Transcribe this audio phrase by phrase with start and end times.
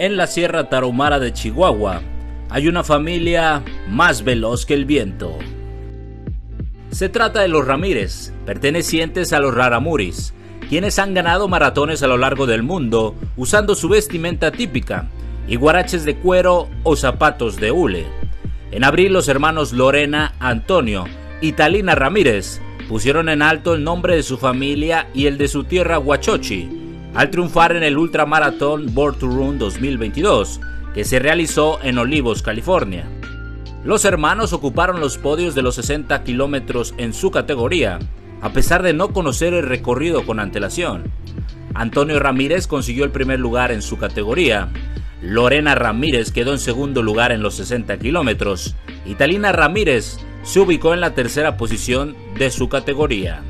[0.00, 2.00] En la Sierra Tarahumara de Chihuahua
[2.48, 5.36] hay una familia más veloz que el viento.
[6.90, 10.32] Se trata de los Ramírez, pertenecientes a los Raramuris,
[10.70, 15.10] quienes han ganado maratones a lo largo del mundo usando su vestimenta típica
[15.46, 18.06] y guaraches de cuero o zapatos de hule.
[18.70, 21.04] En abril los hermanos Lorena, Antonio
[21.42, 25.64] y Talina Ramírez pusieron en alto el nombre de su familia y el de su
[25.64, 26.79] tierra Huachochi
[27.14, 30.60] al triunfar en el ultramaratón Born to Run 2022
[30.94, 33.06] que se realizó en Olivos, California.
[33.84, 37.98] Los hermanos ocuparon los podios de los 60 kilómetros en su categoría,
[38.42, 41.04] a pesar de no conocer el recorrido con antelación.
[41.74, 44.68] Antonio Ramírez consiguió el primer lugar en su categoría,
[45.22, 48.74] Lorena Ramírez quedó en segundo lugar en los 60 kilómetros
[49.04, 53.42] y Talina Ramírez se ubicó en la tercera posición de su categoría.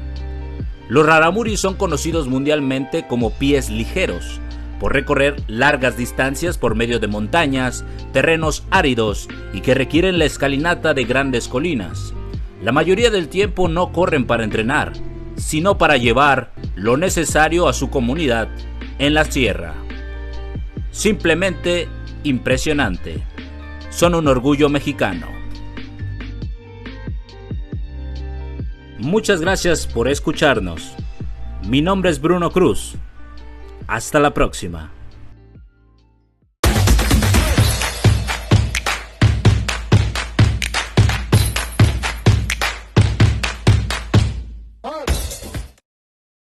[0.91, 4.41] Los Raramuri son conocidos mundialmente como pies ligeros,
[4.81, 10.93] por recorrer largas distancias por medio de montañas, terrenos áridos y que requieren la escalinata
[10.93, 12.13] de grandes colinas.
[12.61, 14.93] La mayoría del tiempo no corren para entrenar,
[15.37, 18.49] sino para llevar lo necesario a su comunidad
[18.99, 19.75] en la sierra.
[20.91, 21.87] Simplemente
[22.25, 23.23] impresionante.
[23.91, 25.40] Son un orgullo mexicano.
[29.01, 30.93] Muchas gracias por escucharnos.
[31.67, 32.97] Mi nombre es Bruno Cruz.
[33.87, 34.93] Hasta la próxima.